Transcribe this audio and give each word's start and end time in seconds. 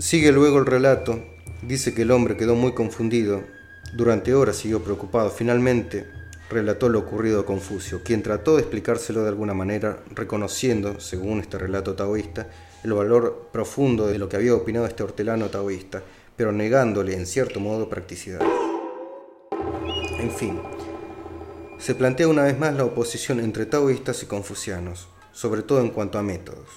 Sigue 0.00 0.32
luego 0.32 0.58
el 0.58 0.64
relato, 0.64 1.22
dice 1.60 1.92
que 1.92 2.02
el 2.02 2.10
hombre 2.10 2.34
quedó 2.34 2.54
muy 2.54 2.72
confundido, 2.72 3.42
durante 3.92 4.32
horas 4.32 4.56
siguió 4.56 4.82
preocupado, 4.82 5.28
finalmente 5.28 6.06
relató 6.48 6.88
lo 6.88 7.00
ocurrido 7.00 7.40
a 7.40 7.44
Confucio, 7.44 8.02
quien 8.02 8.22
trató 8.22 8.56
de 8.56 8.62
explicárselo 8.62 9.22
de 9.22 9.28
alguna 9.28 9.52
manera, 9.52 10.02
reconociendo, 10.14 10.98
según 11.00 11.40
este 11.40 11.58
relato 11.58 11.96
taoísta, 11.96 12.48
el 12.82 12.94
valor 12.94 13.50
profundo 13.52 14.06
de 14.06 14.18
lo 14.18 14.26
que 14.26 14.36
había 14.36 14.54
opinado 14.54 14.86
este 14.86 15.02
hortelano 15.02 15.50
taoísta, 15.50 16.02
pero 16.34 16.50
negándole 16.50 17.14
en 17.14 17.26
cierto 17.26 17.60
modo 17.60 17.90
practicidad. 17.90 18.40
En 20.18 20.30
fin, 20.30 20.62
se 21.76 21.94
plantea 21.94 22.26
una 22.26 22.44
vez 22.44 22.58
más 22.58 22.74
la 22.74 22.86
oposición 22.86 23.38
entre 23.38 23.66
taoístas 23.66 24.22
y 24.22 24.26
confucianos, 24.26 25.08
sobre 25.32 25.60
todo 25.60 25.82
en 25.82 25.90
cuanto 25.90 26.18
a 26.18 26.22
métodos. 26.22 26.68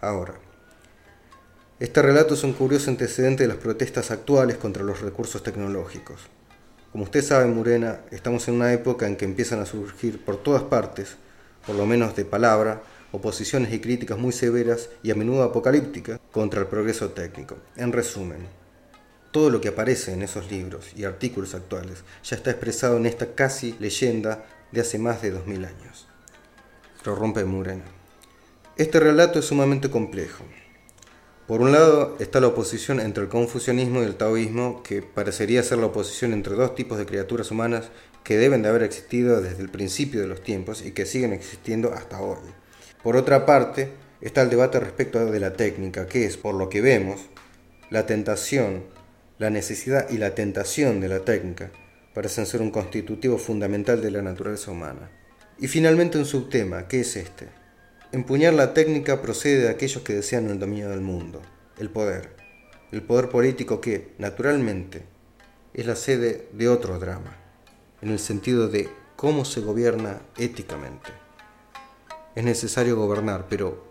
Ahora, 0.00 0.40
este 1.82 2.00
relato 2.00 2.34
es 2.34 2.44
un 2.44 2.52
curioso 2.52 2.90
antecedente 2.90 3.42
de 3.42 3.48
las 3.48 3.56
protestas 3.56 4.12
actuales 4.12 4.56
contra 4.56 4.84
los 4.84 5.00
recursos 5.00 5.42
tecnológicos. 5.42 6.20
Como 6.92 7.02
usted 7.02 7.24
sabe, 7.24 7.46
Murena, 7.46 8.02
estamos 8.12 8.46
en 8.46 8.54
una 8.54 8.72
época 8.72 9.08
en 9.08 9.16
que 9.16 9.24
empiezan 9.24 9.58
a 9.58 9.66
surgir 9.66 10.24
por 10.24 10.36
todas 10.36 10.62
partes, 10.62 11.16
por 11.66 11.74
lo 11.74 11.84
menos 11.84 12.14
de 12.14 12.24
palabra, 12.24 12.84
oposiciones 13.10 13.72
y 13.72 13.80
críticas 13.80 14.16
muy 14.16 14.30
severas 14.30 14.90
y 15.02 15.10
a 15.10 15.16
menudo 15.16 15.42
apocalípticas 15.42 16.20
contra 16.30 16.60
el 16.60 16.68
progreso 16.68 17.10
técnico. 17.10 17.56
En 17.74 17.90
resumen, 17.90 18.46
todo 19.32 19.50
lo 19.50 19.60
que 19.60 19.70
aparece 19.70 20.12
en 20.12 20.22
esos 20.22 20.52
libros 20.52 20.92
y 20.94 21.02
artículos 21.02 21.52
actuales 21.52 22.04
ya 22.22 22.36
está 22.36 22.52
expresado 22.52 22.96
en 22.96 23.06
esta 23.06 23.34
casi 23.34 23.74
leyenda 23.80 24.44
de 24.70 24.82
hace 24.82 25.00
más 25.00 25.20
de 25.20 25.32
dos 25.32 25.48
mil 25.48 25.64
años. 25.64 26.06
Lo 27.04 27.16
rompe 27.16 27.44
Murena. 27.44 27.82
Este 28.76 29.00
relato 29.00 29.40
es 29.40 29.46
sumamente 29.46 29.90
complejo. 29.90 30.44
Por 31.52 31.60
un 31.60 31.72
lado 31.72 32.16
está 32.18 32.40
la 32.40 32.46
oposición 32.46 32.98
entre 32.98 33.24
el 33.24 33.28
confucianismo 33.28 34.00
y 34.00 34.06
el 34.06 34.14
taoísmo, 34.14 34.82
que 34.82 35.02
parecería 35.02 35.62
ser 35.62 35.76
la 35.76 35.84
oposición 35.88 36.32
entre 36.32 36.54
dos 36.54 36.74
tipos 36.74 36.96
de 36.96 37.04
criaturas 37.04 37.50
humanas 37.50 37.90
que 38.24 38.38
deben 38.38 38.62
de 38.62 38.70
haber 38.70 38.82
existido 38.82 39.42
desde 39.42 39.60
el 39.60 39.68
principio 39.68 40.22
de 40.22 40.28
los 40.28 40.42
tiempos 40.42 40.80
y 40.80 40.92
que 40.92 41.04
siguen 41.04 41.34
existiendo 41.34 41.92
hasta 41.92 42.22
hoy. 42.22 42.38
Por 43.02 43.18
otra 43.18 43.44
parte, 43.44 43.90
está 44.22 44.40
el 44.40 44.48
debate 44.48 44.80
respecto 44.80 45.30
de 45.30 45.40
la 45.40 45.52
técnica, 45.52 46.06
que 46.06 46.24
es, 46.24 46.38
por 46.38 46.54
lo 46.54 46.70
que 46.70 46.80
vemos, 46.80 47.20
la 47.90 48.06
tentación, 48.06 48.84
la 49.36 49.50
necesidad 49.50 50.08
y 50.08 50.16
la 50.16 50.34
tentación 50.34 51.02
de 51.02 51.08
la 51.10 51.18
técnica 51.18 51.70
parecen 52.14 52.46
ser 52.46 52.62
un 52.62 52.70
constitutivo 52.70 53.36
fundamental 53.36 54.00
de 54.00 54.10
la 54.10 54.22
naturaleza 54.22 54.70
humana. 54.70 55.10
Y 55.58 55.68
finalmente 55.68 56.16
un 56.16 56.24
subtema, 56.24 56.88
que 56.88 57.00
es 57.00 57.14
este, 57.14 57.48
Empuñar 58.12 58.52
la 58.52 58.74
técnica 58.74 59.22
procede 59.22 59.62
de 59.62 59.70
aquellos 59.70 60.02
que 60.02 60.12
desean 60.12 60.50
el 60.50 60.58
dominio 60.58 60.90
del 60.90 61.00
mundo, 61.00 61.40
el 61.78 61.88
poder, 61.88 62.36
el 62.90 63.02
poder 63.02 63.30
político 63.30 63.80
que, 63.80 64.12
naturalmente, 64.18 65.06
es 65.72 65.86
la 65.86 65.96
sede 65.96 66.46
de 66.52 66.68
otro 66.68 66.98
drama, 66.98 67.34
en 68.02 68.10
el 68.10 68.18
sentido 68.18 68.68
de 68.68 68.90
cómo 69.16 69.46
se 69.46 69.62
gobierna 69.62 70.20
éticamente. 70.36 71.10
Es 72.34 72.44
necesario 72.44 72.96
gobernar, 72.96 73.46
pero 73.48 73.82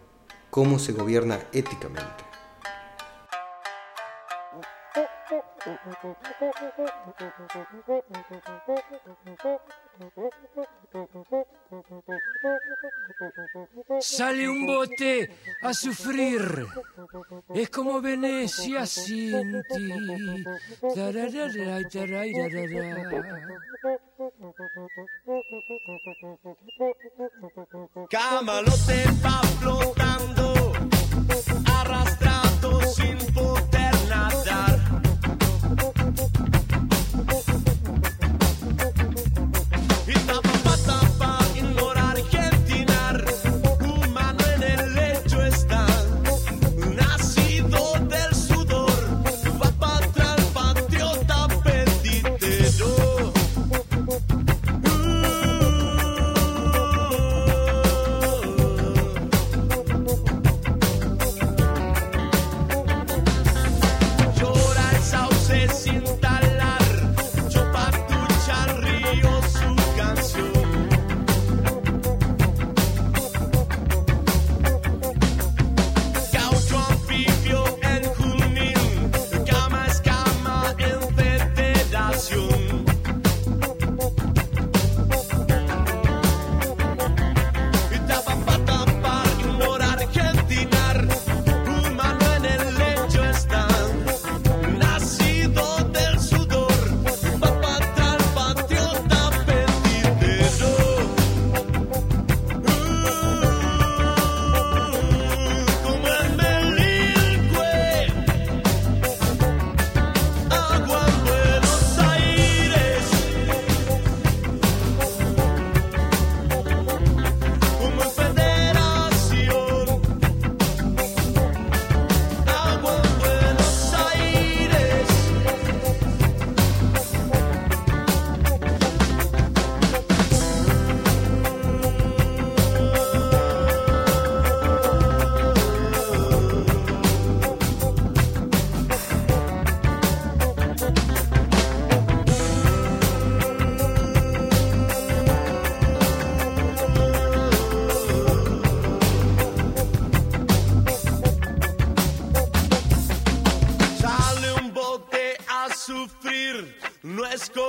¿cómo 0.52 0.78
se 0.78 0.92
gobierna 0.92 1.40
éticamente? 1.52 2.24
Sale 14.00 14.48
un 14.50 14.66
bote 14.66 15.30
a 15.62 15.74
sufrir. 15.74 16.66
Es 17.54 17.70
como 17.70 18.02
Venecia 18.02 18.86
sin 18.86 19.62
ti. 19.64 20.44
Camalote 28.10 29.06
va 29.24 29.42
flotando, 29.60 30.74
arrastrado 31.66 32.82
sin 32.94 33.18
poder 33.34 33.94
nadar. 34.10 34.81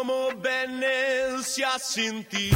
Como 0.03 0.31
Venecia 0.35 1.79
sin 1.79 2.25
ti. 2.25 2.51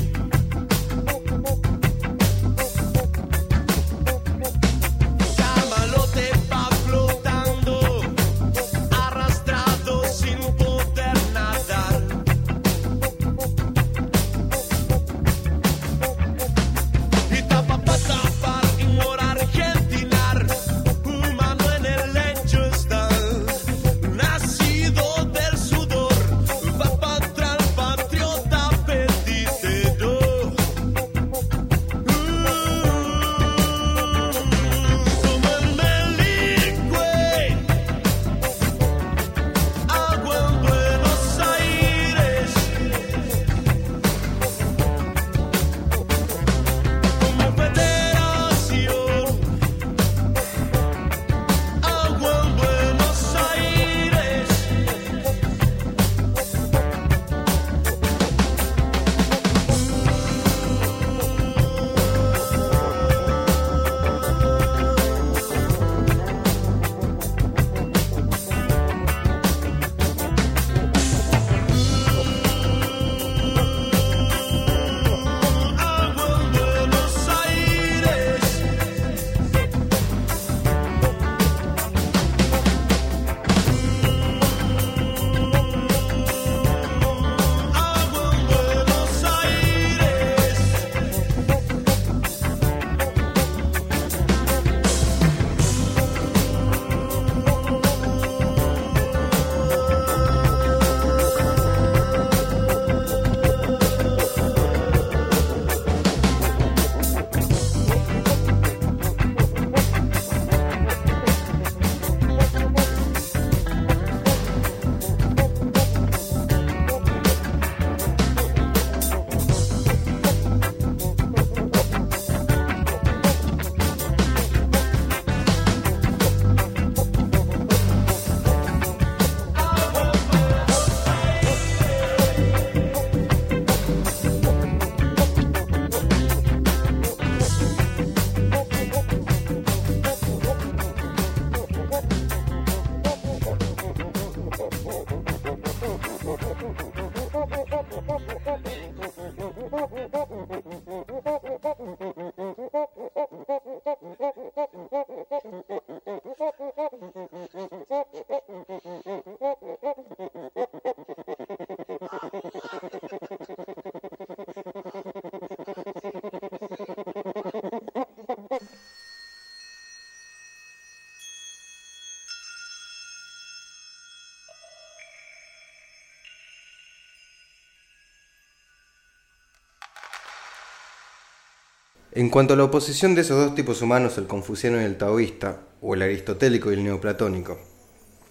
En 182.16 182.30
cuanto 182.30 182.54
a 182.54 182.56
la 182.56 182.64
oposición 182.64 183.14
de 183.14 183.20
esos 183.20 183.36
dos 183.36 183.54
tipos 183.54 183.82
humanos, 183.82 184.16
el 184.16 184.26
confuciano 184.26 184.80
y 184.80 184.84
el 184.84 184.96
taoísta, 184.96 185.60
o 185.82 185.92
el 185.92 186.00
aristotélico 186.00 186.70
y 186.70 186.74
el 186.76 186.82
neoplatónico, 186.82 187.58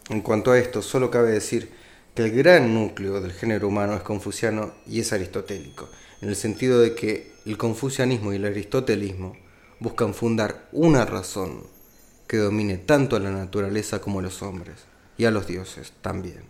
en 0.09 0.21
cuanto 0.21 0.51
a 0.51 0.57
esto, 0.57 0.81
solo 0.81 1.11
cabe 1.11 1.29
decir 1.29 1.69
que 2.15 2.23
el 2.23 2.31
gran 2.31 2.73
núcleo 2.73 3.21
del 3.21 3.31
género 3.31 3.67
humano 3.67 3.93
es 3.93 4.01
confuciano 4.01 4.73
y 4.87 5.01
es 5.01 5.13
aristotélico, 5.13 5.87
en 6.21 6.29
el 6.29 6.35
sentido 6.35 6.79
de 6.79 6.95
que 6.95 7.31
el 7.45 7.59
confucianismo 7.59 8.33
y 8.33 8.37
el 8.37 8.45
aristotelismo 8.45 9.37
buscan 9.79 10.15
fundar 10.15 10.67
una 10.71 11.05
razón 11.05 11.67
que 12.25 12.37
domine 12.37 12.79
tanto 12.79 13.15
a 13.15 13.19
la 13.19 13.29
naturaleza 13.29 14.01
como 14.01 14.17
a 14.17 14.23
los 14.23 14.41
hombres, 14.41 14.77
y 15.15 15.25
a 15.25 15.31
los 15.31 15.45
dioses 15.45 15.93
también. 16.01 16.41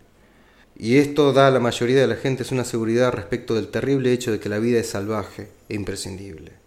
Y 0.78 1.00
esto 1.00 1.34
da 1.34 1.48
a 1.48 1.52
la 1.52 1.60
mayoría 1.60 2.00
de 2.00 2.08
la 2.08 2.16
gente 2.16 2.46
una 2.54 2.64
seguridad 2.64 3.12
respecto 3.12 3.56
del 3.56 3.68
terrible 3.68 4.14
hecho 4.14 4.32
de 4.32 4.40
que 4.40 4.48
la 4.48 4.60
vida 4.60 4.80
es 4.80 4.88
salvaje 4.88 5.50
e 5.68 5.76
imprescindible, 5.76 6.64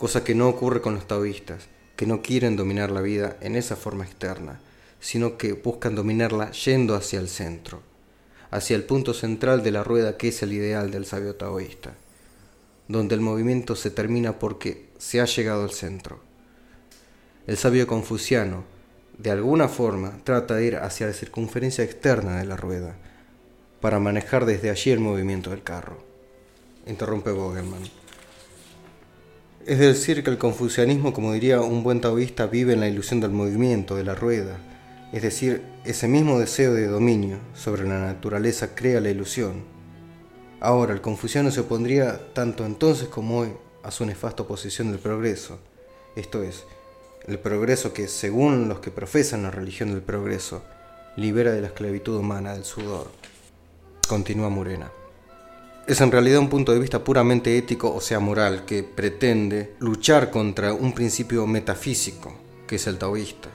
cosa 0.00 0.24
que 0.24 0.34
no 0.34 0.48
ocurre 0.48 0.80
con 0.80 0.94
los 0.94 1.06
taoístas, 1.06 1.68
que 1.94 2.06
no 2.06 2.22
quieren 2.22 2.56
dominar 2.56 2.90
la 2.90 3.02
vida 3.02 3.36
en 3.42 3.54
esa 3.54 3.76
forma 3.76 4.06
externa, 4.06 4.58
sino 4.98 5.36
que 5.36 5.52
buscan 5.52 5.94
dominarla 5.94 6.52
yendo 6.52 6.94
hacia 6.94 7.20
el 7.20 7.28
centro, 7.28 7.82
hacia 8.50 8.76
el 8.76 8.84
punto 8.84 9.12
central 9.12 9.62
de 9.62 9.72
la 9.72 9.84
rueda 9.84 10.16
que 10.16 10.28
es 10.28 10.42
el 10.42 10.54
ideal 10.54 10.90
del 10.90 11.04
sabio 11.04 11.34
taoísta, 11.34 11.92
donde 12.88 13.14
el 13.14 13.20
movimiento 13.20 13.76
se 13.76 13.90
termina 13.90 14.38
porque 14.38 14.88
se 14.96 15.20
ha 15.20 15.26
llegado 15.26 15.64
al 15.64 15.72
centro. 15.72 16.20
El 17.46 17.58
sabio 17.58 17.86
confuciano, 17.86 18.64
de 19.18 19.32
alguna 19.32 19.68
forma, 19.68 20.18
trata 20.24 20.54
de 20.54 20.64
ir 20.64 20.76
hacia 20.76 21.08
la 21.08 21.12
circunferencia 21.12 21.84
externa 21.84 22.38
de 22.38 22.46
la 22.46 22.56
rueda, 22.56 22.96
para 23.82 23.98
manejar 23.98 24.46
desde 24.46 24.70
allí 24.70 24.92
el 24.92 25.00
movimiento 25.00 25.50
del 25.50 25.62
carro. 25.62 26.02
Interrumpe. 26.86 27.32
Es 29.66 29.78
decir, 29.78 30.24
que 30.24 30.30
el 30.30 30.38
confucianismo, 30.38 31.12
como 31.12 31.34
diría 31.34 31.60
un 31.60 31.82
buen 31.82 32.00
taoísta, 32.00 32.46
vive 32.46 32.72
en 32.72 32.80
la 32.80 32.88
ilusión 32.88 33.20
del 33.20 33.30
movimiento, 33.30 33.94
de 33.94 34.04
la 34.04 34.14
rueda. 34.14 34.56
Es 35.12 35.22
decir, 35.22 35.62
ese 35.84 36.08
mismo 36.08 36.38
deseo 36.38 36.72
de 36.72 36.86
dominio 36.86 37.38
sobre 37.54 37.86
la 37.86 38.00
naturaleza 38.00 38.74
crea 38.74 39.00
la 39.00 39.10
ilusión. 39.10 39.64
Ahora, 40.60 40.94
el 40.94 41.02
confuciano 41.02 41.50
se 41.50 41.60
opondría 41.60 42.32
tanto 42.32 42.64
entonces 42.64 43.08
como 43.08 43.38
hoy 43.38 43.52
a 43.82 43.90
su 43.90 44.06
nefasta 44.06 44.44
oposición 44.44 44.92
del 44.92 45.00
progreso, 45.00 45.58
esto 46.16 46.42
es, 46.42 46.64
el 47.26 47.38
progreso 47.38 47.92
que, 47.92 48.08
según 48.08 48.68
los 48.68 48.80
que 48.80 48.90
profesan 48.90 49.42
la 49.42 49.50
religión 49.50 49.90
del 49.90 50.02
progreso, 50.02 50.64
libera 51.16 51.52
de 51.52 51.60
la 51.60 51.68
esclavitud 51.68 52.16
humana 52.16 52.54
del 52.54 52.64
sudor. 52.64 53.10
Continúa 54.08 54.48
Murena. 54.48 54.90
Es 55.90 56.00
en 56.00 56.12
realidad 56.12 56.38
un 56.38 56.48
punto 56.48 56.72
de 56.72 56.78
vista 56.78 57.02
puramente 57.02 57.58
ético, 57.58 57.92
o 57.92 58.00
sea, 58.00 58.20
moral, 58.20 58.64
que 58.64 58.84
pretende 58.84 59.74
luchar 59.80 60.30
contra 60.30 60.72
un 60.72 60.92
principio 60.92 61.48
metafísico, 61.48 62.32
que 62.68 62.76
es 62.76 62.86
el 62.86 62.96
taoísta. 62.96 63.48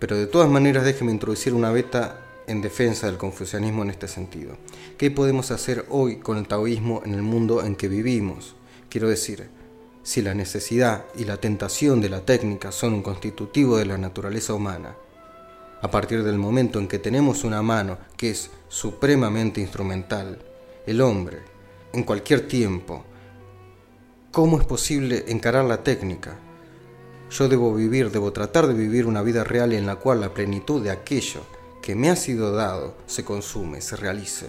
Pero 0.00 0.16
de 0.16 0.26
todas 0.26 0.50
maneras 0.50 0.84
déjeme 0.84 1.12
introducir 1.12 1.54
una 1.54 1.70
beta 1.70 2.18
en 2.48 2.62
defensa 2.62 3.06
del 3.06 3.16
confucianismo 3.16 3.84
en 3.84 3.90
este 3.90 4.08
sentido. 4.08 4.56
¿Qué 4.98 5.12
podemos 5.12 5.52
hacer 5.52 5.86
hoy 5.88 6.16
con 6.16 6.36
el 6.36 6.48
taoísmo 6.48 7.00
en 7.04 7.14
el 7.14 7.22
mundo 7.22 7.62
en 7.62 7.76
que 7.76 7.86
vivimos? 7.86 8.56
Quiero 8.88 9.08
decir, 9.08 9.48
si 10.02 10.20
la 10.20 10.34
necesidad 10.34 11.04
y 11.14 11.26
la 11.26 11.36
tentación 11.36 12.00
de 12.00 12.08
la 12.08 12.22
técnica 12.22 12.72
son 12.72 12.92
un 12.92 13.02
constitutivo 13.04 13.76
de 13.76 13.86
la 13.86 13.98
naturaleza 13.98 14.52
humana, 14.52 14.96
a 15.80 15.88
partir 15.92 16.24
del 16.24 16.38
momento 16.38 16.80
en 16.80 16.88
que 16.88 16.98
tenemos 16.98 17.44
una 17.44 17.62
mano 17.62 17.98
que 18.16 18.30
es 18.30 18.50
supremamente 18.68 19.60
instrumental, 19.60 20.40
el 20.84 21.00
hombre, 21.00 21.51
en 21.92 22.04
cualquier 22.04 22.48
tiempo, 22.48 23.04
¿cómo 24.30 24.58
es 24.58 24.64
posible 24.64 25.24
encarar 25.28 25.64
la 25.64 25.82
técnica? 25.82 26.38
Yo 27.30 27.48
debo 27.48 27.74
vivir, 27.74 28.10
debo 28.10 28.32
tratar 28.32 28.66
de 28.66 28.74
vivir 28.74 29.06
una 29.06 29.22
vida 29.22 29.44
real 29.44 29.72
en 29.72 29.86
la 29.86 29.96
cual 29.96 30.20
la 30.20 30.34
plenitud 30.34 30.82
de 30.82 30.90
aquello 30.90 31.40
que 31.80 31.94
me 31.94 32.10
ha 32.10 32.16
sido 32.16 32.52
dado 32.52 32.94
se 33.06 33.24
consume, 33.24 33.80
se 33.80 33.96
realice. 33.96 34.46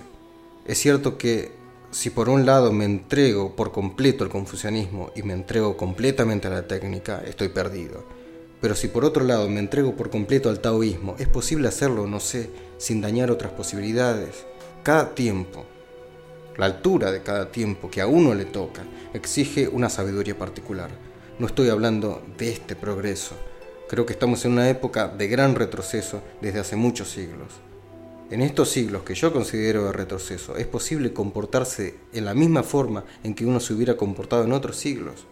Es 0.66 0.80
cierto 0.80 1.18
que 1.18 1.52
si 1.92 2.10
por 2.10 2.30
un 2.30 2.46
lado 2.46 2.72
me 2.72 2.86
entrego 2.86 3.56
por 3.56 3.72
completo 3.72 4.24
al 4.24 4.30
confucianismo 4.30 5.12
y 5.16 5.24
me 5.24 5.34
entrego 5.34 5.78
completamente 5.78 6.48
a 6.48 6.52
la 6.52 6.68
técnica, 6.68 7.22
estoy 7.26 7.50
perdido. 7.50 8.04
Pero 8.62 8.76
si 8.76 8.88
por 8.88 9.04
otro 9.04 9.26
lado 9.26 9.50
me 9.50 9.60
entrego 9.60 9.96
por 9.96 10.10
completo 10.10 10.50
al 10.50 10.60
taoísmo, 10.62 11.16
es 11.20 11.28
posible 11.28 11.68
hacerlo, 11.68 12.08
no 12.08 12.20
sé, 12.20 12.50
sin 12.78 13.02
dañar 13.02 13.30
otras 13.30 13.52
posibilidades. 13.52 14.46
Cada 14.84 15.14
tiempo, 15.14 15.66
la 16.58 16.66
altura 16.66 17.12
de 17.12 17.24
cada 17.24 17.52
tiempo 17.52 17.90
que 17.90 18.02
a 18.02 18.08
uno 18.08 18.34
le 18.36 18.46
toca, 18.46 18.84
exige 19.14 19.68
una 19.68 19.90
sabiduría 19.90 20.38
particular. 20.38 20.90
No 21.40 21.48
estoy 21.48 21.70
hablando 21.70 22.22
de 22.38 22.52
este 22.52 22.76
progreso. 22.76 23.36
Creo 23.90 24.06
que 24.06 24.14
estamos 24.14 24.46
en 24.46 24.54
una 24.54 24.70
época 24.70 25.08
de 25.08 25.28
gran 25.28 25.56
retroceso 25.56 26.22
desde 26.42 26.60
hace 26.60 26.76
muchos 26.76 27.10
siglos. 27.10 27.54
En 28.30 28.42
estos 28.42 28.70
siglos 28.70 29.04
que 29.04 29.16
yo 29.16 29.34
considero 29.34 29.86
de 29.86 29.92
retroceso, 29.92 30.58
es 30.58 30.66
posible 30.66 31.14
comportarse 31.14 31.96
en 32.14 32.26
la 32.26 32.34
misma 32.34 32.64
forma 32.64 33.04
en 33.24 33.36
que 33.36 33.46
uno 33.46 33.60
se 33.60 33.74
hubiera 33.74 33.98
comportado 33.98 34.44
en 34.44 34.54
otros 34.54 34.78
siglos. 34.78 35.26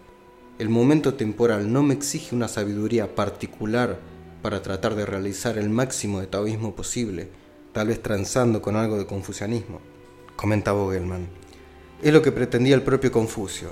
El 0.60 0.70
momento 0.70 1.14
temporal 1.16 1.72
no 1.72 1.82
me 1.82 1.94
exige 1.94 2.36
una 2.36 2.48
sabiduría 2.48 3.16
particular 3.16 4.00
para 4.42 4.62
tratar 4.62 4.96
de 4.96 5.06
realizar 5.06 5.58
el 5.58 5.70
máximo 5.70 6.20
de 6.20 6.28
taoísmo 6.28 6.76
posible, 6.76 7.30
tal 7.74 7.88
vez 7.88 8.04
transando 8.04 8.62
con 8.62 8.76
algo 8.76 8.98
de 8.98 9.06
confucianismo, 9.06 9.80
comenta 10.42 10.72
Vogelman. 10.72 11.28
Es 12.02 12.12
lo 12.12 12.24
que 12.24 12.32
pretendía 12.32 12.74
el 12.74 12.82
propio 12.82 13.12
Confucio. 13.12 13.70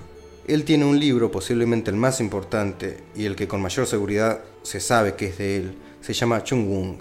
Él 0.47 0.65
tiene 0.65 0.85
un 0.85 0.99
libro, 0.99 1.31
posiblemente 1.31 1.89
el 1.89 1.97
más 1.97 2.21
importante 2.21 2.97
y 3.15 3.25
el 3.25 3.35
que 3.35 3.47
con 3.47 3.59
mayor 3.59 3.87
seguridad 3.87 4.41
se 4.61 4.79
sabe 4.79 5.15
que 5.15 5.29
es 5.29 5.39
de 5.39 5.57
él, 5.57 5.73
se 5.99 6.13
llama 6.13 6.43
Chung 6.43 6.69
Wung, 6.69 6.97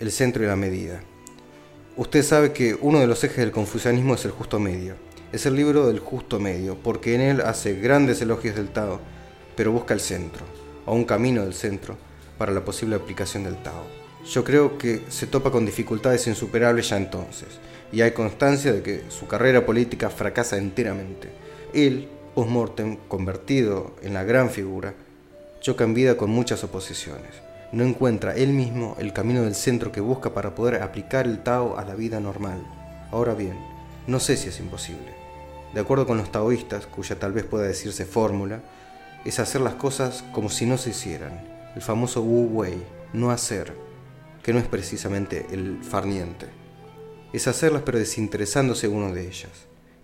El 0.00 0.10
centro 0.10 0.42
y 0.42 0.46
la 0.46 0.56
medida. 0.56 1.02
Usted 1.98 2.22
sabe 2.22 2.54
que 2.54 2.78
uno 2.80 2.98
de 2.98 3.06
los 3.06 3.22
ejes 3.22 3.36
del 3.36 3.50
confucianismo 3.50 4.14
es 4.14 4.24
el 4.24 4.30
justo 4.30 4.58
medio. 4.58 4.94
Es 5.32 5.44
el 5.44 5.54
libro 5.54 5.86
del 5.86 5.98
justo 5.98 6.40
medio, 6.40 6.78
porque 6.82 7.14
en 7.14 7.20
él 7.20 7.40
hace 7.42 7.74
grandes 7.74 8.22
elogios 8.22 8.56
del 8.56 8.70
Tao, 8.70 9.00
pero 9.54 9.70
busca 9.70 9.92
el 9.92 10.00
centro, 10.00 10.46
o 10.86 10.94
un 10.94 11.04
camino 11.04 11.42
del 11.42 11.52
centro, 11.52 11.98
para 12.38 12.52
la 12.52 12.64
posible 12.64 12.96
aplicación 12.96 13.44
del 13.44 13.62
Tao. 13.62 13.84
Yo 14.24 14.42
creo 14.44 14.78
que 14.78 15.02
se 15.10 15.26
topa 15.26 15.50
con 15.50 15.66
dificultades 15.66 16.26
insuperables 16.26 16.88
ya 16.88 16.96
entonces, 16.96 17.48
y 17.94 18.02
hay 18.02 18.10
constancia 18.10 18.72
de 18.72 18.82
que 18.82 19.04
su 19.08 19.26
carrera 19.26 19.64
política 19.64 20.10
fracasa 20.10 20.58
enteramente. 20.58 21.30
Él, 21.72 22.08
post-mortem, 22.34 22.96
convertido 23.08 23.94
en 24.02 24.14
la 24.14 24.24
gran 24.24 24.50
figura, 24.50 24.94
choca 25.60 25.84
en 25.84 25.94
vida 25.94 26.16
con 26.16 26.30
muchas 26.30 26.64
oposiciones 26.64 27.44
no 27.74 27.82
encuentra 27.82 28.36
él 28.36 28.50
mismo 28.50 28.96
el 29.00 29.12
camino 29.12 29.42
del 29.42 29.56
centro 29.56 29.90
que 29.90 30.00
busca 30.00 30.32
para 30.32 30.54
poder 30.54 30.80
aplicar 30.80 31.26
el 31.26 31.42
Tao 31.42 31.76
a 31.76 31.84
la 31.84 31.96
vida 31.96 32.20
normal. 32.20 32.64
Ahora 33.10 33.34
bien, 33.34 33.58
no 34.06 34.20
sé 34.20 34.36
si 34.36 34.48
es 34.48 34.60
imposible. 34.60 35.12
De 35.74 35.80
acuerdo 35.80 36.06
con 36.06 36.16
los 36.16 36.30
taoístas, 36.30 36.86
cuya 36.86 37.18
tal 37.18 37.32
vez 37.32 37.44
pueda 37.44 37.66
decirse 37.66 38.04
fórmula, 38.04 38.60
es 39.24 39.40
hacer 39.40 39.60
las 39.60 39.74
cosas 39.74 40.22
como 40.32 40.50
si 40.50 40.66
no 40.66 40.78
se 40.78 40.90
hicieran. 40.90 41.48
El 41.74 41.82
famoso 41.82 42.22
Wu 42.22 42.60
Wei, 42.60 42.80
no 43.12 43.32
hacer, 43.32 43.74
que 44.44 44.52
no 44.52 44.60
es 44.60 44.66
precisamente 44.66 45.46
el 45.50 45.82
farniente. 45.82 46.46
Es 47.34 47.48
hacerlas 47.48 47.82
pero 47.84 47.98
desinteresándose 47.98 48.86
uno 48.86 49.12
de 49.12 49.26
ellas. 49.26 49.50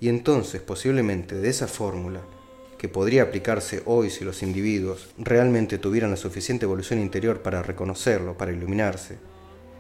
Y 0.00 0.08
entonces, 0.08 0.60
posiblemente 0.60 1.37
de 1.37 1.49
esa 1.49 1.68
fórmula, 1.68 2.22
que 2.76 2.88
podría 2.88 3.22
aplicarse 3.22 3.82
hoy 3.87 4.10
si 4.10 4.25
los 4.25 4.42
individuos 4.42 5.10
realmente 5.16 5.78
tuvieran 5.78 6.10
la 6.10 6.16
suficiente 6.16 6.64
evolución 6.64 6.99
interior 6.99 7.40
para 7.40 7.62
reconocerlo, 7.62 8.37
para 8.37 8.50
iluminarse. 8.50 9.18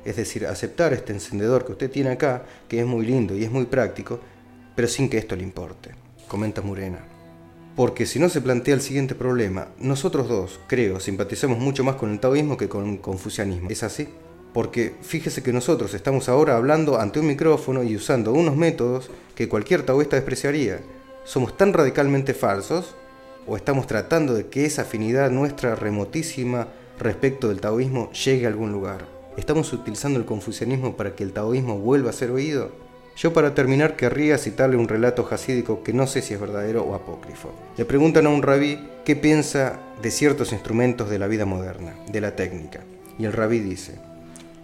Es 0.04 0.14
decir, 0.14 0.46
aceptar 0.46 0.92
este 0.92 1.12
encendedor 1.12 1.66
que 1.66 1.72
usted 1.72 1.90
tiene 1.90 2.10
acá, 2.10 2.44
que 2.68 2.78
es 2.78 2.86
muy 2.86 3.04
lindo 3.04 3.36
y 3.36 3.42
es 3.42 3.50
muy 3.50 3.64
práctico, 3.64 4.20
pero 4.76 4.86
sin 4.86 5.08
que 5.10 5.18
esto 5.18 5.34
le 5.34 5.42
importe, 5.42 5.90
comenta 6.28 6.62
Murena. 6.62 7.04
Porque 7.74 8.06
si 8.06 8.20
no 8.20 8.28
se 8.28 8.42
plantea 8.42 8.74
el 8.74 8.80
siguiente 8.80 9.16
problema, 9.16 9.70
nosotros 9.80 10.28
dos, 10.28 10.60
creo, 10.68 11.00
simpatizamos 11.00 11.58
mucho 11.58 11.82
más 11.82 11.96
con 11.96 12.12
el 12.12 12.20
taoísmo 12.20 12.56
que 12.56 12.68
con 12.68 12.88
el 12.88 13.00
confucianismo. 13.00 13.70
¿Es 13.70 13.82
así? 13.82 14.06
Porque 14.52 14.94
fíjese 15.02 15.42
que 15.42 15.52
nosotros 15.52 15.94
estamos 15.94 16.28
ahora 16.28 16.56
hablando 16.56 16.98
ante 16.98 17.20
un 17.20 17.26
micrófono 17.26 17.82
y 17.82 17.96
usando 17.96 18.32
unos 18.32 18.56
métodos 18.56 19.10
que 19.34 19.48
cualquier 19.48 19.82
taoísta 19.82 20.16
despreciaría 20.16 20.80
¿Somos 21.24 21.56
tan 21.56 21.72
radicalmente 21.72 22.34
falsos? 22.34 22.96
¿O 23.46 23.56
estamos 23.56 23.86
tratando 23.86 24.34
de 24.34 24.46
que 24.46 24.64
esa 24.64 24.82
afinidad 24.82 25.30
nuestra 25.30 25.74
remotísima 25.74 26.68
respecto 26.98 27.48
del 27.48 27.60
taoísmo 27.60 28.10
llegue 28.10 28.46
a 28.46 28.48
algún 28.48 28.72
lugar? 28.72 29.06
¿Estamos 29.36 29.72
utilizando 29.72 30.18
el 30.18 30.24
confucianismo 30.24 30.96
para 30.96 31.14
que 31.14 31.22
el 31.22 31.32
taoísmo 31.32 31.78
vuelva 31.78 32.10
a 32.10 32.14
ser 32.14 32.30
oído? 32.30 32.72
Yo 33.16 33.32
para 33.32 33.54
terminar 33.54 33.96
querría 33.96 34.38
citarle 34.38 34.76
un 34.76 34.88
relato 34.88 35.22
jasídico 35.24 35.82
que 35.84 35.92
no 35.92 36.06
sé 36.06 36.22
si 36.22 36.34
es 36.34 36.40
verdadero 36.40 36.84
o 36.84 36.94
apócrifo. 36.94 37.52
Le 37.76 37.84
preguntan 37.84 38.26
a 38.26 38.30
un 38.30 38.42
rabí 38.42 38.78
qué 39.04 39.14
piensa 39.14 39.78
de 40.00 40.10
ciertos 40.10 40.52
instrumentos 40.52 41.10
de 41.10 41.18
la 41.18 41.26
vida 41.26 41.44
moderna, 41.44 41.94
de 42.10 42.20
la 42.20 42.34
técnica. 42.34 42.80
Y 43.18 43.26
el 43.26 43.34
rabí 43.34 43.60
dice, 43.60 44.00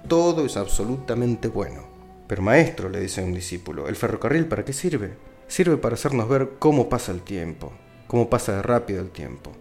todo 0.09 0.45
es 0.47 0.57
absolutamente 0.57 1.49
bueno. 1.49 1.85
Pero 2.27 2.43
maestro, 2.43 2.89
le 2.89 3.01
dice 3.01 3.23
un 3.23 3.33
discípulo, 3.33 3.89
¿el 3.89 3.97
ferrocarril 3.97 4.47
para 4.47 4.65
qué 4.65 4.73
sirve? 4.73 5.15
sirve 5.49 5.77
para 5.77 5.95
hacernos 5.95 6.29
ver 6.29 6.53
cómo 6.59 6.89
pasa 6.89 7.13
el 7.13 7.23
tiempo, 7.23 7.73
cómo 8.07 8.29
pasa 8.29 8.57
de 8.57 8.63
rápido 8.63 9.01
el 9.01 9.11
tiempo. 9.11 9.53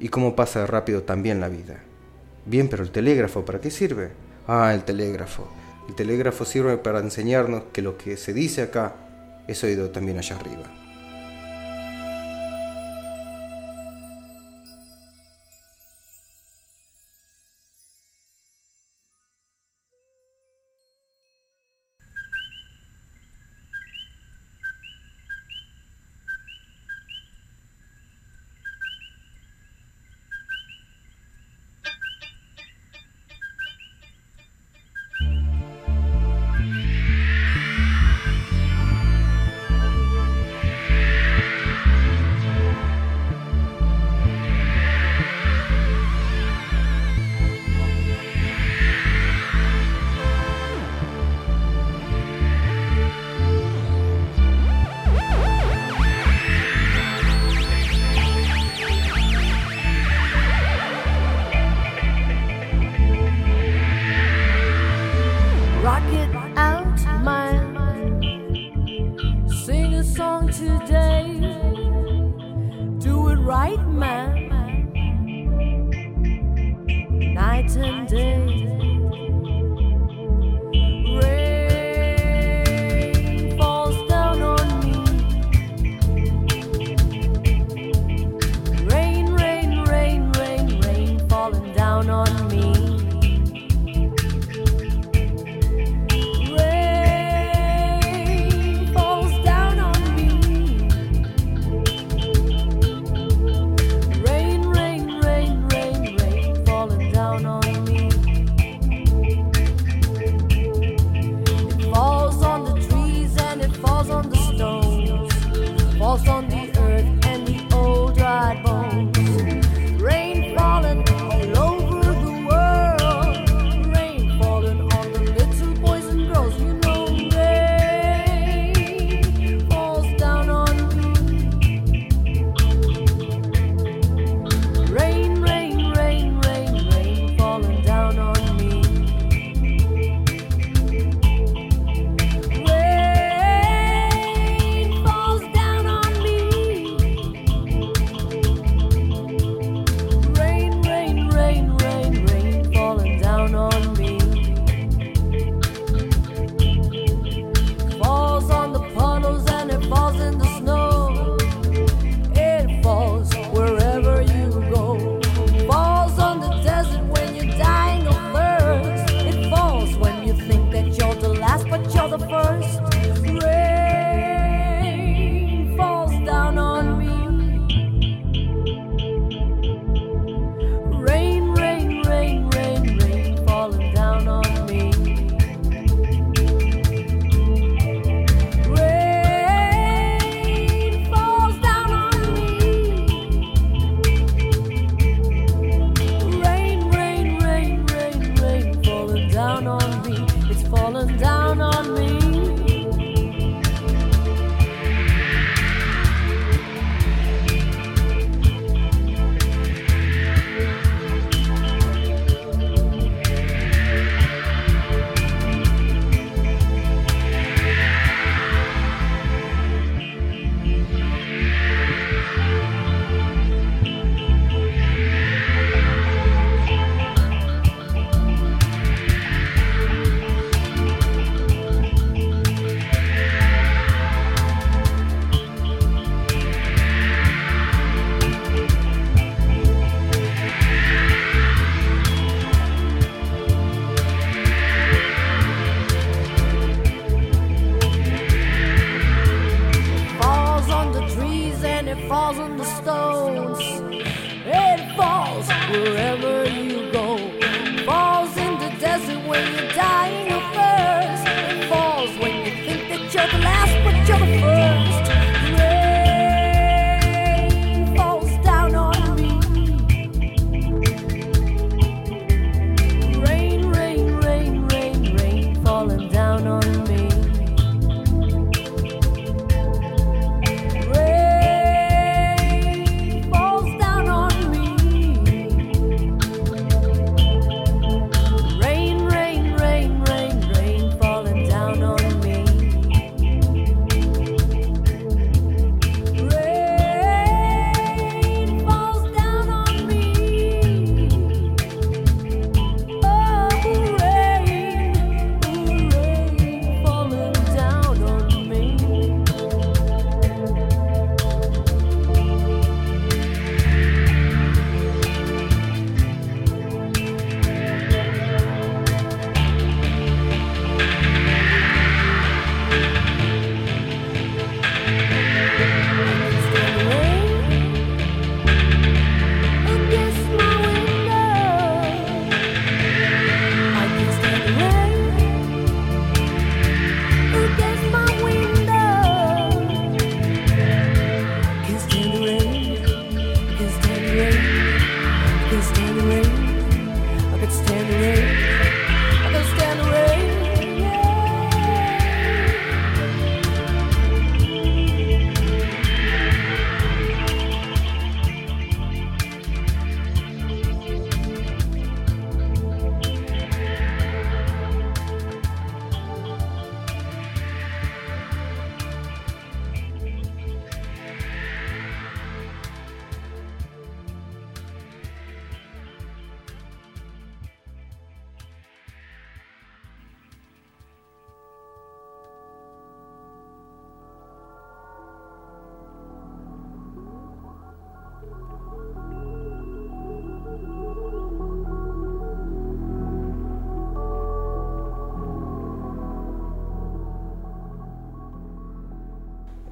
y 0.00 0.10
cómo 0.10 0.36
pasa 0.36 0.64
rápido 0.64 1.02
también 1.02 1.40
la 1.40 1.48
vida. 1.48 1.82
Bien, 2.46 2.68
pero 2.68 2.84
el 2.84 2.92
telégrafo, 2.92 3.44
¿para 3.44 3.60
qué 3.60 3.68
sirve? 3.68 4.10
Ah, 4.46 4.72
el 4.72 4.84
telégrafo. 4.84 5.48
El 5.88 5.96
telégrafo 5.96 6.44
sirve 6.44 6.78
para 6.78 7.00
enseñarnos 7.00 7.64
que 7.72 7.82
lo 7.82 7.98
que 7.98 8.16
se 8.16 8.32
dice 8.32 8.62
acá 8.62 8.94
es 9.48 9.64
oído 9.64 9.90
también 9.90 10.18
allá 10.18 10.36
arriba. 10.36 10.77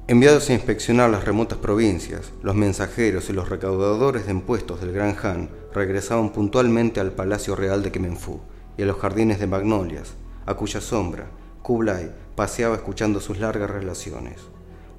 Enviados 0.09 0.49
a 0.49 0.53
inspeccionar 0.53 1.09
las 1.09 1.25
remotas 1.25 1.57
provincias, 1.57 2.31
los 2.41 2.55
mensajeros 2.55 3.29
y 3.29 3.33
los 3.33 3.49
recaudadores 3.49 4.25
de 4.25 4.31
impuestos 4.31 4.79
del 4.79 4.93
Gran 4.93 5.17
Han 5.21 5.49
regresaban 5.73 6.31
puntualmente 6.31 7.01
al 7.01 7.11
Palacio 7.11 7.57
Real 7.57 7.83
de 7.83 7.91
Kemenfu 7.91 8.39
y 8.77 8.83
a 8.83 8.85
los 8.85 8.95
jardines 8.95 9.37
de 9.37 9.47
magnolias, 9.47 10.13
a 10.45 10.53
cuya 10.53 10.79
sombra 10.79 11.29
Kublai 11.61 12.09
paseaba 12.37 12.77
escuchando 12.77 13.19
sus 13.19 13.39
largas 13.39 13.69
relaciones. 13.69 14.39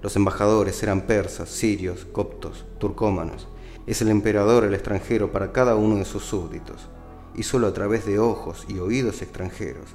Los 0.03 0.15
embajadores 0.15 0.83
eran 0.83 1.01
persas, 1.07 1.49
sirios, 1.49 2.05
coptos, 2.05 2.67
turcómanos. 2.79 3.49
Es 3.87 4.03
el 4.03 4.11
emperador 4.11 4.65
el 4.65 4.75
extranjero 4.75 5.33
para 5.33 5.53
cada 5.53 5.75
uno 5.75 5.97
de 5.97 6.05
sus 6.05 6.25
súbditos, 6.25 6.91
y 7.35 7.45
solo 7.45 7.67
a 7.67 7.73
través 7.73 8.05
de 8.05 8.19
ojos 8.19 8.67
y 8.69 8.79
oídos 8.79 9.23
extranjeros 9.23 9.87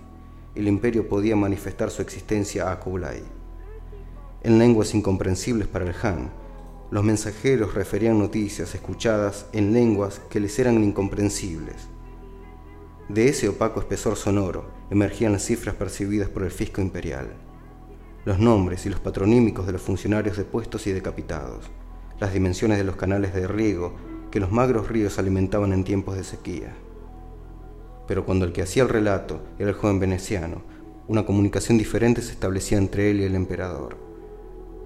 el 0.56 0.67
imperio 0.67 1.08
podía 1.08 1.36
manifestar 1.36 1.89
su 1.89 2.02
existencia 2.02 2.71
a 2.71 2.80
Kublai 2.80 3.42
en 4.43 4.60
lenguas 4.60 4.93
incomprensibles 4.93 5.67
para 5.67 5.86
el 5.86 5.95
Han. 6.03 6.29
Los 6.91 7.03
mensajeros 7.03 7.73
referían 7.73 8.19
noticias 8.19 8.75
escuchadas 8.75 9.47
en 9.53 9.73
lenguas 9.73 10.21
que 10.29 10.39
les 10.39 10.60
eran 10.60 10.84
incomprensibles. 10.84 11.88
De 13.10 13.27
ese 13.29 13.49
opaco 13.49 13.79
espesor 13.79 14.15
sonoro 14.15 14.65
emergían 14.89 15.34
las 15.34 15.45
cifras 15.45 15.75
percibidas 15.75 16.29
por 16.29 16.43
el 16.43 16.51
fisco 16.51 16.82
imperial, 16.82 17.34
los 18.25 18.39
nombres 18.39 18.86
y 18.86 18.89
los 18.89 18.99
patronímicos 18.99 19.65
de 19.65 19.73
los 19.73 19.82
funcionarios 19.82 20.38
depuestos 20.38 20.88
y 20.88 20.91
decapitados, 20.91 21.71
las 22.19 22.34
dimensiones 22.34 22.77
de 22.77 22.84
los 22.84 22.95
canales 22.95 23.34
de 23.34 23.47
riego 23.47 23.95
que 24.32 24.39
los 24.39 24.51
magros 24.51 24.88
ríos 24.88 25.19
alimentaban 25.19 25.73
en 25.73 25.84
tiempos 25.84 26.15
de 26.15 26.23
sequía. 26.23 26.73
Pero 28.08 28.25
cuando 28.25 28.45
el 28.45 28.51
que 28.51 28.62
hacía 28.62 28.84
el 28.84 28.89
relato 28.89 29.41
era 29.60 29.69
el 29.69 29.75
joven 29.75 29.99
veneciano, 29.99 30.62
una 31.08 31.25
comunicación 31.25 31.77
diferente 31.77 32.21
se 32.21 32.32
establecía 32.32 32.77
entre 32.77 33.12
él 33.12 33.21
y 33.21 33.23
el 33.23 33.36
emperador. 33.36 34.12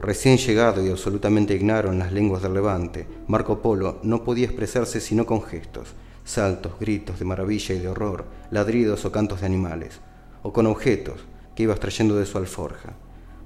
Recién 0.01 0.37
llegado 0.37 0.85
y 0.85 0.89
absolutamente 0.89 1.55
ignaro 1.55 1.91
en 1.91 1.99
las 1.99 2.11
lenguas 2.11 2.43
del 2.43 2.53
Levante, 2.53 3.07
Marco 3.27 3.61
Polo 3.61 3.99
no 4.03 4.23
podía 4.23 4.45
expresarse 4.45 5.01
sino 5.01 5.25
con 5.25 5.41
gestos, 5.41 5.95
saltos, 6.23 6.79
gritos 6.79 7.17
de 7.17 7.25
maravilla 7.25 7.73
y 7.73 7.79
de 7.79 7.87
horror, 7.87 8.25
ladridos 8.51 9.05
o 9.05 9.11
cantos 9.11 9.39
de 9.41 9.47
animales, 9.47 9.99
o 10.43 10.53
con 10.53 10.67
objetos 10.67 11.25
que 11.55 11.63
iba 11.63 11.73
extrayendo 11.73 12.15
de 12.15 12.27
su 12.27 12.37
alforja, 12.37 12.93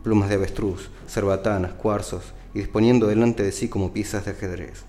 plumas 0.04 0.28
de 0.28 0.36
avestruz, 0.36 0.90
cerbatanas, 1.08 1.74
cuarzos, 1.74 2.34
y 2.54 2.60
disponiendo 2.60 3.08
delante 3.08 3.44
de 3.44 3.54
sí 3.54 3.70
como 3.70 3.94
piezas 3.94 4.26
de 4.26 4.32
ajedrez. 4.32 4.84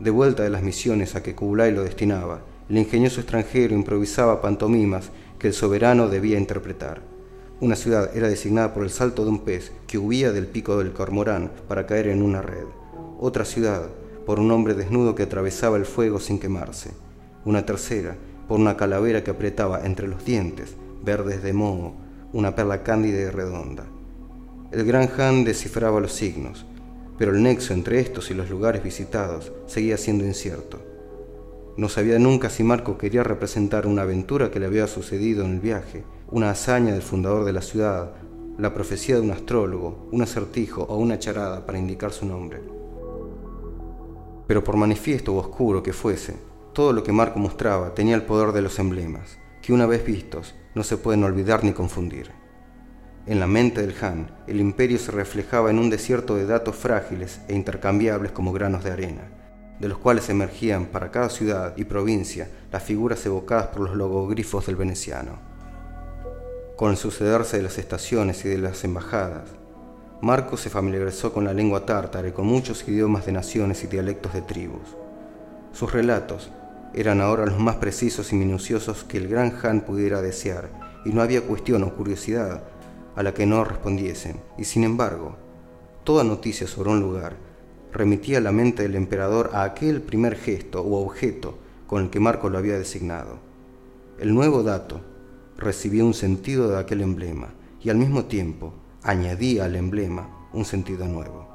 De 0.00 0.10
vuelta 0.10 0.42
de 0.42 0.50
las 0.50 0.62
misiones 0.62 1.14
a 1.14 1.22
que 1.22 1.36
Kublai 1.36 1.72
lo 1.72 1.84
destinaba, 1.84 2.40
el 2.68 2.78
ingenioso 2.78 3.20
extranjero 3.20 3.74
improvisaba 3.74 4.40
pantomimas 4.40 5.10
que 5.38 5.48
el 5.48 5.54
soberano 5.54 6.08
debía 6.08 6.38
interpretar. 6.38 7.09
Una 7.60 7.76
ciudad 7.76 8.16
era 8.16 8.26
designada 8.26 8.72
por 8.72 8.84
el 8.84 8.90
salto 8.90 9.22
de 9.22 9.30
un 9.30 9.40
pez 9.40 9.70
que 9.86 9.98
huía 9.98 10.32
del 10.32 10.46
pico 10.46 10.78
del 10.78 10.94
cormorán 10.94 11.50
para 11.68 11.84
caer 11.84 12.08
en 12.08 12.22
una 12.22 12.40
red. 12.40 12.64
Otra 13.18 13.44
ciudad 13.44 13.82
por 14.24 14.40
un 14.40 14.50
hombre 14.50 14.72
desnudo 14.72 15.14
que 15.14 15.24
atravesaba 15.24 15.76
el 15.76 15.84
fuego 15.84 16.20
sin 16.20 16.38
quemarse. 16.38 16.92
Una 17.44 17.66
tercera 17.66 18.16
por 18.48 18.58
una 18.58 18.78
calavera 18.78 19.22
que 19.22 19.30
apretaba 19.30 19.84
entre 19.84 20.08
los 20.08 20.24
dientes, 20.24 20.74
verdes 21.04 21.42
de 21.42 21.52
moho, 21.52 21.92
una 22.32 22.54
perla 22.54 22.82
cándida 22.82 23.20
y 23.20 23.28
redonda. 23.28 23.84
El 24.72 24.86
gran 24.86 25.10
Han 25.18 25.44
descifraba 25.44 26.00
los 26.00 26.12
signos, 26.12 26.64
pero 27.18 27.32
el 27.32 27.42
nexo 27.42 27.74
entre 27.74 28.00
estos 28.00 28.30
y 28.30 28.34
los 28.34 28.48
lugares 28.48 28.82
visitados 28.82 29.52
seguía 29.66 29.98
siendo 29.98 30.24
incierto. 30.24 30.80
No 31.76 31.90
sabía 31.90 32.18
nunca 32.18 32.48
si 32.48 32.64
Marco 32.64 32.96
quería 32.96 33.22
representar 33.22 33.86
una 33.86 34.02
aventura 34.02 34.50
que 34.50 34.60
le 34.60 34.66
había 34.66 34.86
sucedido 34.86 35.44
en 35.44 35.52
el 35.52 35.60
viaje 35.60 36.04
una 36.32 36.50
hazaña 36.50 36.92
del 36.92 37.02
fundador 37.02 37.44
de 37.44 37.52
la 37.52 37.60
ciudad, 37.60 38.12
la 38.56 38.72
profecía 38.72 39.16
de 39.16 39.22
un 39.22 39.32
astrólogo, 39.32 40.08
un 40.12 40.22
acertijo 40.22 40.82
o 40.82 40.96
una 40.96 41.18
charada 41.18 41.66
para 41.66 41.78
indicar 41.78 42.12
su 42.12 42.24
nombre. 42.24 42.62
Pero 44.46 44.62
por 44.62 44.76
manifiesto 44.76 45.34
o 45.34 45.38
oscuro 45.38 45.82
que 45.82 45.92
fuese, 45.92 46.36
todo 46.72 46.92
lo 46.92 47.02
que 47.02 47.10
Marco 47.10 47.40
mostraba 47.40 47.94
tenía 47.94 48.14
el 48.14 48.22
poder 48.22 48.52
de 48.52 48.62
los 48.62 48.78
emblemas, 48.78 49.38
que 49.60 49.72
una 49.72 49.86
vez 49.86 50.04
vistos 50.04 50.54
no 50.74 50.84
se 50.84 50.96
pueden 50.96 51.24
olvidar 51.24 51.64
ni 51.64 51.72
confundir. 51.72 52.30
En 53.26 53.40
la 53.40 53.48
mente 53.48 53.80
del 53.80 53.94
Han, 54.00 54.30
el 54.46 54.60
imperio 54.60 54.98
se 54.98 55.10
reflejaba 55.10 55.70
en 55.70 55.78
un 55.78 55.90
desierto 55.90 56.36
de 56.36 56.46
datos 56.46 56.76
frágiles 56.76 57.40
e 57.48 57.54
intercambiables 57.56 58.30
como 58.30 58.52
granos 58.52 58.84
de 58.84 58.92
arena, 58.92 59.22
de 59.80 59.88
los 59.88 59.98
cuales 59.98 60.28
emergían 60.28 60.86
para 60.86 61.10
cada 61.10 61.28
ciudad 61.28 61.74
y 61.76 61.84
provincia 61.84 62.48
las 62.70 62.84
figuras 62.84 63.24
evocadas 63.26 63.66
por 63.68 63.80
los 63.80 63.96
logogrifos 63.96 64.66
del 64.66 64.76
veneciano. 64.76 65.49
Con 66.80 66.92
el 66.92 66.96
sucederse 66.96 67.58
de 67.58 67.62
las 67.64 67.76
estaciones 67.76 68.42
y 68.46 68.48
de 68.48 68.56
las 68.56 68.84
embajadas, 68.84 69.50
Marco 70.22 70.56
se 70.56 70.70
familiarizó 70.70 71.30
con 71.30 71.44
la 71.44 71.52
lengua 71.52 71.84
tártara 71.84 72.28
y 72.28 72.32
con 72.32 72.46
muchos 72.46 72.88
idiomas 72.88 73.26
de 73.26 73.32
naciones 73.32 73.84
y 73.84 73.86
dialectos 73.86 74.32
de 74.32 74.40
tribus. 74.40 74.96
Sus 75.74 75.92
relatos 75.92 76.50
eran 76.94 77.20
ahora 77.20 77.44
los 77.44 77.58
más 77.58 77.76
precisos 77.76 78.32
y 78.32 78.36
minuciosos 78.36 79.04
que 79.04 79.18
el 79.18 79.28
gran 79.28 79.58
Han 79.62 79.82
pudiera 79.82 80.22
desear, 80.22 80.70
y 81.04 81.10
no 81.10 81.20
había 81.20 81.42
cuestión 81.42 81.82
o 81.82 81.94
curiosidad 81.94 82.62
a 83.14 83.22
la 83.22 83.34
que 83.34 83.44
no 83.44 83.62
respondiesen, 83.62 84.40
y 84.56 84.64
sin 84.64 84.82
embargo, 84.82 85.36
toda 86.02 86.24
noticia 86.24 86.66
sobre 86.66 86.88
un 86.88 87.00
lugar 87.00 87.36
remitía 87.92 88.40
la 88.40 88.52
mente 88.52 88.84
del 88.84 88.96
emperador 88.96 89.50
a 89.52 89.64
aquel 89.64 90.00
primer 90.00 90.34
gesto 90.34 90.80
o 90.80 91.04
objeto 91.04 91.58
con 91.86 92.04
el 92.04 92.08
que 92.08 92.20
Marco 92.20 92.48
lo 92.48 92.56
había 92.56 92.78
designado. 92.78 93.38
El 94.18 94.32
nuevo 94.34 94.62
dato 94.62 95.09
recibía 95.60 96.04
un 96.04 96.14
sentido 96.14 96.68
de 96.68 96.78
aquel 96.78 97.02
emblema 97.02 97.54
y 97.80 97.90
al 97.90 97.96
mismo 97.96 98.24
tiempo 98.24 98.72
añadía 99.02 99.66
al 99.66 99.76
emblema 99.76 100.48
un 100.52 100.64
sentido 100.64 101.06
nuevo. 101.06 101.46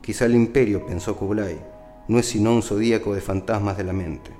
Quizá 0.00 0.26
el 0.26 0.34
imperio, 0.34 0.86
pensó 0.86 1.16
Kublai, 1.16 1.60
no 2.08 2.18
es 2.18 2.26
sino 2.26 2.54
un 2.54 2.62
zodíaco 2.62 3.14
de 3.14 3.20
fantasmas 3.20 3.76
de 3.76 3.84
la 3.84 3.92
mente. 3.92 4.30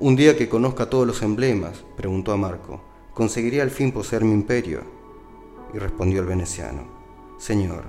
Un 0.00 0.16
día 0.16 0.36
que 0.36 0.48
conozca 0.48 0.88
todos 0.88 1.06
los 1.06 1.22
emblemas, 1.22 1.84
preguntó 1.96 2.32
a 2.32 2.36
Marco, 2.36 2.80
¿conseguiría 3.12 3.62
al 3.62 3.70
fin 3.70 3.92
poseer 3.92 4.24
mi 4.24 4.32
imperio? 4.32 4.82
Y 5.72 5.78
respondió 5.78 6.20
el 6.20 6.26
veneciano, 6.26 6.84
Señor, 7.38 7.84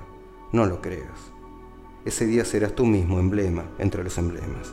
no 0.52 0.66
lo 0.66 0.80
creas. 0.80 1.32
Ese 2.04 2.26
día 2.26 2.44
serás 2.44 2.74
tú 2.74 2.84
mismo 2.86 3.18
emblema 3.18 3.64
entre 3.78 4.04
los 4.04 4.18
emblemas. 4.18 4.72